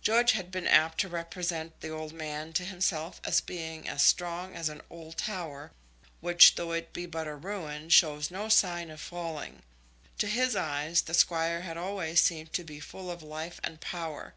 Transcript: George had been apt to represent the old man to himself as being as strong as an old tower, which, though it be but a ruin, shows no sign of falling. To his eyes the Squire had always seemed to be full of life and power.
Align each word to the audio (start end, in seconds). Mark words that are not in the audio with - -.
George 0.00 0.32
had 0.32 0.50
been 0.50 0.66
apt 0.66 0.96
to 0.96 1.10
represent 1.10 1.78
the 1.82 1.90
old 1.90 2.14
man 2.14 2.54
to 2.54 2.64
himself 2.64 3.20
as 3.22 3.42
being 3.42 3.86
as 3.86 4.02
strong 4.02 4.54
as 4.54 4.70
an 4.70 4.80
old 4.88 5.18
tower, 5.18 5.72
which, 6.22 6.54
though 6.54 6.72
it 6.72 6.94
be 6.94 7.04
but 7.04 7.26
a 7.26 7.34
ruin, 7.34 7.90
shows 7.90 8.30
no 8.30 8.48
sign 8.48 8.88
of 8.90 8.98
falling. 8.98 9.62
To 10.16 10.26
his 10.26 10.56
eyes 10.56 11.02
the 11.02 11.12
Squire 11.12 11.60
had 11.60 11.76
always 11.76 12.22
seemed 12.22 12.54
to 12.54 12.64
be 12.64 12.80
full 12.80 13.10
of 13.10 13.22
life 13.22 13.60
and 13.62 13.78
power. 13.78 14.32